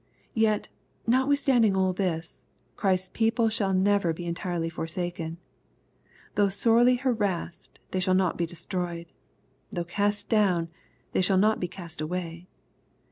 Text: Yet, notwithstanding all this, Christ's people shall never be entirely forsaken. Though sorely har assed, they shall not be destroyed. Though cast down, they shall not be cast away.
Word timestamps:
Yet, 0.33 0.67
notwithstanding 1.05 1.75
all 1.75 1.93
this, 1.93 2.41
Christ's 2.75 3.11
people 3.13 3.49
shall 3.49 3.71
never 3.71 4.13
be 4.13 4.25
entirely 4.25 4.67
forsaken. 4.67 5.37
Though 6.33 6.49
sorely 6.49 6.95
har 6.95 7.13
assed, 7.13 7.77
they 7.91 7.99
shall 7.99 8.15
not 8.15 8.35
be 8.35 8.47
destroyed. 8.47 9.05
Though 9.71 9.83
cast 9.85 10.27
down, 10.27 10.69
they 11.11 11.21
shall 11.21 11.37
not 11.37 11.59
be 11.59 11.67
cast 11.67 12.01
away. 12.01 12.47